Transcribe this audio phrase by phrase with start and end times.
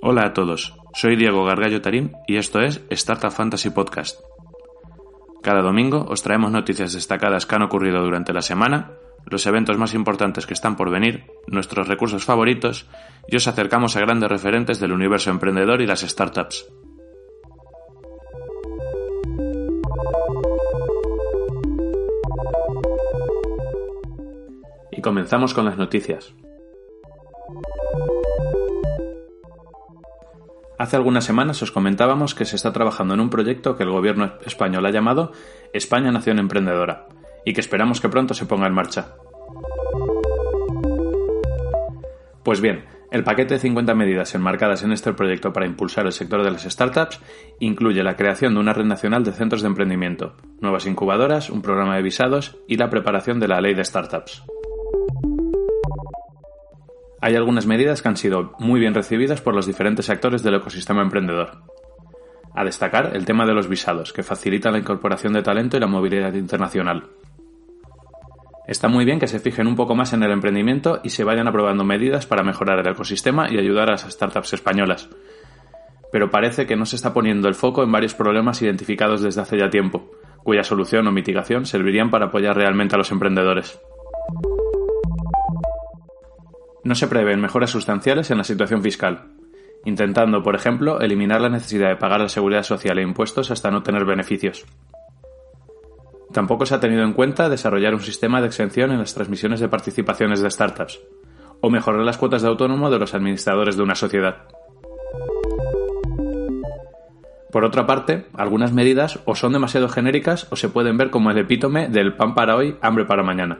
[0.00, 4.20] Hola a todos, soy Diego Gargallo Tarín y esto es Startup Fantasy Podcast.
[5.42, 8.92] Cada domingo os traemos noticias destacadas que han ocurrido durante la semana,
[9.26, 12.86] los eventos más importantes que están por venir, nuestros recursos favoritos
[13.26, 16.66] y os acercamos a grandes referentes del universo emprendedor y las startups.
[24.92, 26.32] Y comenzamos con las noticias.
[30.78, 34.34] Hace algunas semanas os comentábamos que se está trabajando en un proyecto que el gobierno
[34.46, 35.32] español ha llamado
[35.72, 37.08] España Nación Emprendedora
[37.44, 39.14] y que esperamos que pronto se ponga en marcha.
[42.44, 46.44] Pues bien, el paquete de 50 medidas enmarcadas en este proyecto para impulsar el sector
[46.44, 47.20] de las startups
[47.58, 51.96] incluye la creación de una red nacional de centros de emprendimiento, nuevas incubadoras, un programa
[51.96, 54.44] de visados y la preparación de la ley de startups.
[57.20, 61.02] Hay algunas medidas que han sido muy bien recibidas por los diferentes actores del ecosistema
[61.02, 61.62] emprendedor.
[62.54, 65.88] A destacar el tema de los visados, que facilita la incorporación de talento y la
[65.88, 67.08] movilidad internacional.
[68.68, 71.48] Está muy bien que se fijen un poco más en el emprendimiento y se vayan
[71.48, 75.08] aprobando medidas para mejorar el ecosistema y ayudar a las startups españolas.
[76.12, 79.58] Pero parece que no se está poniendo el foco en varios problemas identificados desde hace
[79.58, 80.10] ya tiempo,
[80.44, 83.80] cuya solución o mitigación servirían para apoyar realmente a los emprendedores.
[86.84, 89.32] No se prevén mejoras sustanciales en la situación fiscal,
[89.84, 93.82] intentando, por ejemplo, eliminar la necesidad de pagar la seguridad social e impuestos hasta no
[93.82, 94.64] tener beneficios.
[96.32, 99.68] Tampoco se ha tenido en cuenta desarrollar un sistema de exención en las transmisiones de
[99.68, 101.00] participaciones de startups,
[101.60, 104.46] o mejorar las cuotas de autónomo de los administradores de una sociedad.
[107.50, 111.38] Por otra parte, algunas medidas o son demasiado genéricas o se pueden ver como el
[111.38, 113.58] epítome del pan para hoy, hambre para mañana.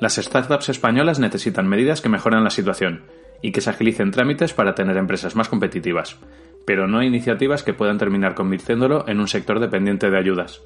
[0.00, 3.02] Las startups españolas necesitan medidas que mejoren la situación
[3.42, 6.18] y que se agilicen trámites para tener empresas más competitivas,
[6.64, 10.62] pero no iniciativas que puedan terminar convirtiéndolo en un sector dependiente de ayudas.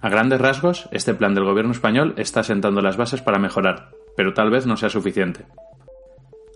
[0.00, 4.34] A grandes rasgos, este plan del gobierno español está sentando las bases para mejorar, pero
[4.34, 5.46] tal vez no sea suficiente.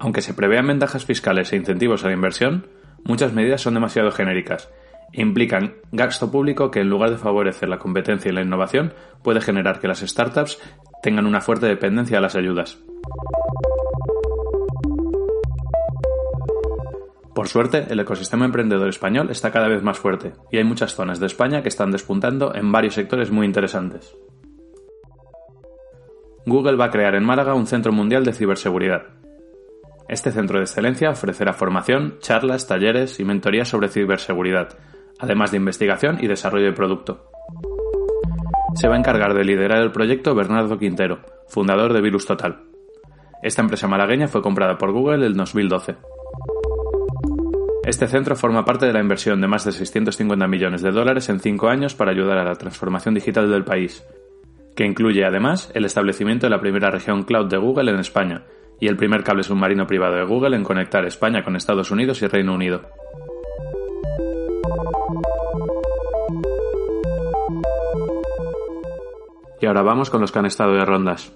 [0.00, 2.66] Aunque se prevean ventajas fiscales e incentivos a la inversión,
[3.04, 4.68] muchas medidas son demasiado genéricas
[5.12, 8.92] implican gasto público que en lugar de favorecer la competencia y la innovación
[9.22, 10.60] puede generar que las startups
[11.02, 12.78] tengan una fuerte dependencia a las ayudas.
[17.34, 21.20] Por suerte, el ecosistema emprendedor español está cada vez más fuerte y hay muchas zonas
[21.20, 24.16] de España que están despuntando en varios sectores muy interesantes.
[26.46, 29.02] Google va a crear en Málaga un centro mundial de ciberseguridad.
[30.08, 34.76] Este centro de excelencia ofrecerá formación, charlas, talleres y mentorías sobre ciberseguridad,
[35.18, 37.30] además de investigación y desarrollo de producto.
[38.74, 42.62] Se va a encargar de liderar el proyecto Bernardo Quintero, fundador de Virus Total.
[43.42, 45.96] Esta empresa malagueña fue comprada por Google en 2012.
[47.84, 51.40] Este centro forma parte de la inversión de más de 650 millones de dólares en
[51.40, 54.04] cinco años para ayudar a la transformación digital del país,
[54.76, 58.44] que incluye además el establecimiento de la primera región cloud de Google en España
[58.78, 62.26] y el primer cable submarino privado de Google en conectar España con Estados Unidos y
[62.26, 62.82] Reino Unido.
[69.60, 71.32] Y ahora vamos con los que han estado de rondas.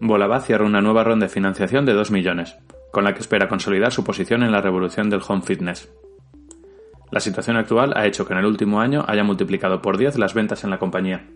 [0.00, 2.56] Volava cierra una nueva ronda de financiación de 2 millones,
[2.92, 5.92] con la que espera consolidar su posición en la revolución del home fitness.
[7.10, 10.34] La situación actual ha hecho que en el último año haya multiplicado por 10 las
[10.34, 11.26] ventas en la compañía.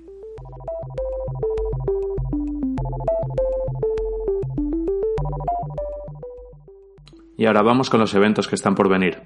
[7.37, 9.23] Y ahora vamos con los eventos que están por venir.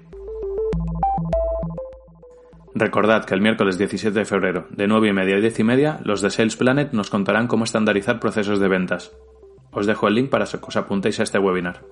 [2.79, 5.99] Recordad que el miércoles 17 de febrero, de 9 y media a 10 y media,
[6.03, 9.17] los de Sales Planet nos contarán cómo estandarizar procesos de ventas.
[9.71, 11.83] Os dejo el link para que os apuntéis a este webinar.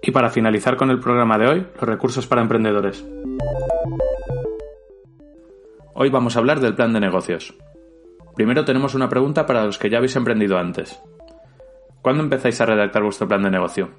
[0.00, 3.06] Y para finalizar con el programa de hoy, los recursos para emprendedores.
[5.92, 7.54] Hoy vamos a hablar del plan de negocios.
[8.34, 10.98] Primero tenemos una pregunta para los que ya habéis emprendido antes.
[12.04, 13.92] ¿Cuándo empezáis a redactar vuestro plan de negocio?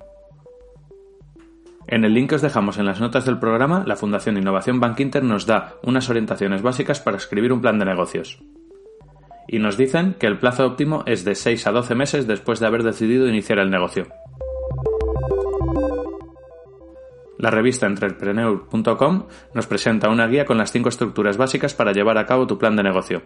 [1.87, 4.99] En el link que os dejamos en las notas del programa, la Fundación Innovación Bank
[4.99, 8.43] Inter nos da unas orientaciones básicas para escribir un plan de negocios.
[9.47, 12.67] Y nos dicen que el plazo óptimo es de 6 a 12 meses después de
[12.67, 14.05] haber decidido iniciar el negocio.
[17.39, 19.25] La revista entrepreneur.com
[19.55, 22.75] nos presenta una guía con las cinco estructuras básicas para llevar a cabo tu plan
[22.75, 23.23] de negocio.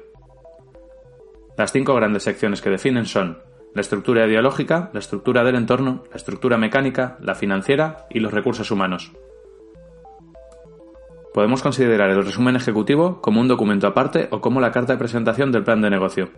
[1.57, 6.17] Las cinco grandes secciones que definen son la estructura ideológica, la estructura del entorno, la
[6.17, 9.11] estructura mecánica, la financiera y los recursos humanos.
[11.33, 15.51] Podemos considerar el resumen ejecutivo como un documento aparte o como la carta de presentación
[15.51, 16.29] del plan de negocio.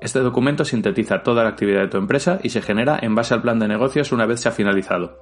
[0.00, 3.42] Este documento sintetiza toda la actividad de tu empresa y se genera en base al
[3.42, 5.18] plan de negocios una vez se ha finalizado.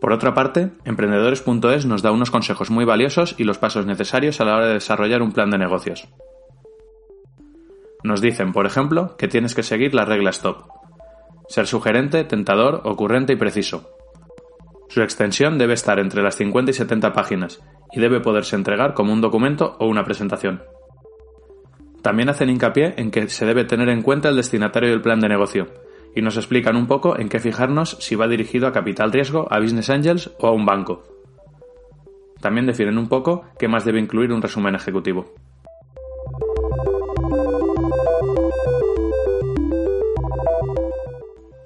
[0.00, 4.44] Por otra parte, emprendedores.es nos da unos consejos muy valiosos y los pasos necesarios a
[4.44, 6.08] la hora de desarrollar un plan de negocios.
[8.04, 10.68] Nos dicen, por ejemplo, que tienes que seguir la regla STOP.
[11.48, 13.88] Ser sugerente, tentador, ocurrente y preciso.
[14.90, 17.62] Su extensión debe estar entre las 50 y 70 páginas
[17.92, 20.62] y debe poderse entregar como un documento o una presentación.
[22.02, 25.30] También hacen hincapié en que se debe tener en cuenta el destinatario del plan de
[25.30, 25.68] negocio
[26.14, 29.60] y nos explican un poco en qué fijarnos si va dirigido a capital riesgo, a
[29.60, 31.04] business angels o a un banco.
[32.42, 35.32] También definen un poco qué más debe incluir un resumen ejecutivo.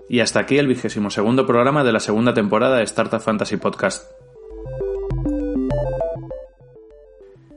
[0.09, 4.11] Y hasta aquí el vigésimo segundo programa de la segunda temporada de Startup Fantasy Podcast.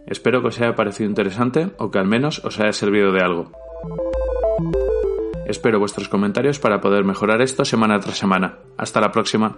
[0.05, 3.51] Espero que os haya parecido interesante o que al menos os haya servido de algo.
[5.45, 8.59] Espero vuestros comentarios para poder mejorar esto semana tras semana.
[8.77, 9.57] Hasta la próxima.